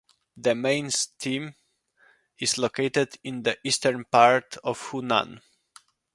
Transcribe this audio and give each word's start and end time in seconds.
The 0.35 0.55
Main 0.55 0.89
Stem 0.89 1.53
is 2.39 2.57
located 2.57 3.19
in 3.23 3.43
the 3.43 3.59
eastern 3.63 4.03
part 4.05 4.57
of 4.63 4.81
Hunan. 4.87 5.43